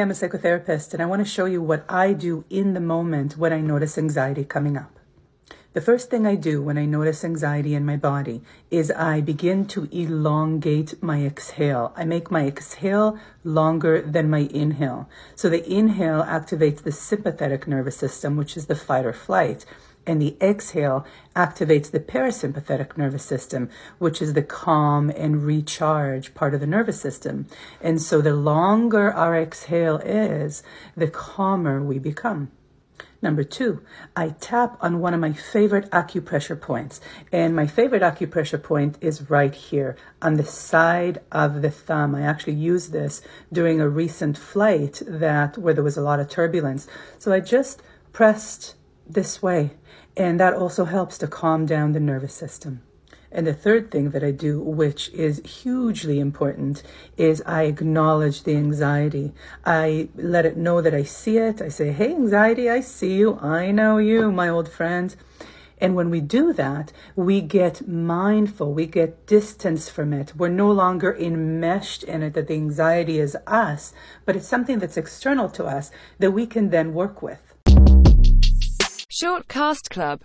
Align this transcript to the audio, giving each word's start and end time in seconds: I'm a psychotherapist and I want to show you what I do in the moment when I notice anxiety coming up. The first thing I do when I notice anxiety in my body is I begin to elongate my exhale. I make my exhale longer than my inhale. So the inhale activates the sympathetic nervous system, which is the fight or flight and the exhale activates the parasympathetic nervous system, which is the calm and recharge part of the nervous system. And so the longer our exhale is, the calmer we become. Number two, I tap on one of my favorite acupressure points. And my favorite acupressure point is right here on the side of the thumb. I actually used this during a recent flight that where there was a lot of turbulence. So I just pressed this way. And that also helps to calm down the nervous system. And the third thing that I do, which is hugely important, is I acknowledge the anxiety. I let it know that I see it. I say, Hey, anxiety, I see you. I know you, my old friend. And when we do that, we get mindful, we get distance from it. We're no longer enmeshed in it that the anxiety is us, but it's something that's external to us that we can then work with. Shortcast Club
I'm 0.00 0.10
a 0.10 0.14
psychotherapist 0.14 0.94
and 0.94 1.02
I 1.02 1.06
want 1.06 1.24
to 1.24 1.30
show 1.30 1.46
you 1.46 1.60
what 1.60 1.84
I 1.88 2.12
do 2.12 2.44
in 2.50 2.74
the 2.74 2.80
moment 2.80 3.36
when 3.36 3.52
I 3.52 3.60
notice 3.60 3.98
anxiety 3.98 4.44
coming 4.44 4.76
up. 4.76 4.98
The 5.72 5.80
first 5.80 6.08
thing 6.08 6.26
I 6.26 6.34
do 6.34 6.62
when 6.62 6.78
I 6.78 6.86
notice 6.86 7.24
anxiety 7.24 7.74
in 7.74 7.84
my 7.84 7.96
body 7.96 8.42
is 8.70 8.90
I 8.90 9.20
begin 9.20 9.66
to 9.66 9.88
elongate 9.92 11.02
my 11.02 11.24
exhale. 11.24 11.92
I 11.96 12.04
make 12.04 12.30
my 12.30 12.46
exhale 12.46 13.18
longer 13.44 14.00
than 14.00 14.30
my 14.30 14.48
inhale. 14.50 15.08
So 15.34 15.48
the 15.48 15.68
inhale 15.68 16.22
activates 16.22 16.82
the 16.82 16.92
sympathetic 16.92 17.66
nervous 17.66 17.96
system, 17.96 18.36
which 18.36 18.56
is 18.56 18.66
the 18.66 18.74
fight 18.74 19.04
or 19.04 19.12
flight 19.12 19.66
and 20.08 20.20
the 20.20 20.36
exhale 20.40 21.06
activates 21.36 21.90
the 21.90 22.00
parasympathetic 22.00 22.96
nervous 22.96 23.22
system, 23.22 23.68
which 23.98 24.22
is 24.22 24.32
the 24.32 24.42
calm 24.42 25.10
and 25.10 25.44
recharge 25.44 26.34
part 26.34 26.54
of 26.54 26.60
the 26.60 26.66
nervous 26.66 27.00
system. 27.00 27.46
And 27.80 28.00
so 28.00 28.22
the 28.22 28.34
longer 28.34 29.12
our 29.12 29.36
exhale 29.36 29.98
is, 29.98 30.62
the 30.96 31.08
calmer 31.08 31.82
we 31.82 31.98
become. 31.98 32.50
Number 33.20 33.44
two, 33.44 33.82
I 34.16 34.30
tap 34.30 34.78
on 34.80 35.00
one 35.00 35.12
of 35.12 35.20
my 35.20 35.32
favorite 35.32 35.90
acupressure 35.90 36.58
points. 36.58 37.00
And 37.32 37.54
my 37.54 37.66
favorite 37.66 38.02
acupressure 38.02 38.62
point 38.62 38.96
is 39.00 39.28
right 39.28 39.54
here 39.54 39.96
on 40.22 40.34
the 40.34 40.44
side 40.44 41.20
of 41.30 41.60
the 41.60 41.70
thumb. 41.70 42.14
I 42.14 42.22
actually 42.22 42.54
used 42.54 42.92
this 42.92 43.20
during 43.52 43.80
a 43.80 43.88
recent 43.88 44.38
flight 44.38 45.02
that 45.06 45.58
where 45.58 45.74
there 45.74 45.84
was 45.84 45.96
a 45.96 46.02
lot 46.02 46.20
of 46.20 46.30
turbulence. 46.30 46.86
So 47.18 47.32
I 47.32 47.40
just 47.40 47.82
pressed 48.12 48.76
this 49.08 49.42
way. 49.42 49.72
And 50.16 50.38
that 50.40 50.54
also 50.54 50.84
helps 50.84 51.18
to 51.18 51.26
calm 51.26 51.66
down 51.66 51.92
the 51.92 52.00
nervous 52.00 52.34
system. 52.34 52.82
And 53.30 53.46
the 53.46 53.52
third 53.52 53.90
thing 53.90 54.10
that 54.10 54.24
I 54.24 54.30
do, 54.30 54.58
which 54.58 55.10
is 55.10 55.42
hugely 55.44 56.18
important, 56.18 56.82
is 57.18 57.42
I 57.44 57.64
acknowledge 57.64 58.44
the 58.44 58.56
anxiety. 58.56 59.34
I 59.66 60.08
let 60.14 60.46
it 60.46 60.56
know 60.56 60.80
that 60.80 60.94
I 60.94 61.02
see 61.02 61.36
it. 61.36 61.60
I 61.60 61.68
say, 61.68 61.92
Hey, 61.92 62.10
anxiety, 62.10 62.70
I 62.70 62.80
see 62.80 63.16
you. 63.16 63.38
I 63.40 63.70
know 63.70 63.98
you, 63.98 64.32
my 64.32 64.48
old 64.48 64.70
friend. 64.70 65.14
And 65.80 65.94
when 65.94 66.10
we 66.10 66.20
do 66.20 66.52
that, 66.54 66.92
we 67.14 67.40
get 67.40 67.86
mindful, 67.86 68.72
we 68.72 68.86
get 68.86 69.26
distance 69.26 69.88
from 69.88 70.12
it. 70.12 70.34
We're 70.36 70.48
no 70.48 70.72
longer 70.72 71.14
enmeshed 71.14 72.02
in 72.02 72.22
it 72.22 72.34
that 72.34 72.48
the 72.48 72.54
anxiety 72.54 73.20
is 73.20 73.36
us, 73.46 73.92
but 74.24 74.34
it's 74.34 74.48
something 74.48 74.80
that's 74.80 74.96
external 74.96 75.48
to 75.50 75.66
us 75.66 75.90
that 76.18 76.32
we 76.32 76.46
can 76.46 76.70
then 76.70 76.94
work 76.94 77.22
with. 77.22 77.54
Shortcast 79.20 79.90
Club 79.90 80.16